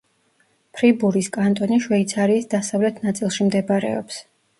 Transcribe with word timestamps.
ფრიბურის 0.77 1.27
კანტონი 1.35 1.77
შვეიცარიის 1.83 2.47
დასავლეთ 2.55 2.97
ნაწილში 3.09 3.47
მდებარეობს. 3.51 4.19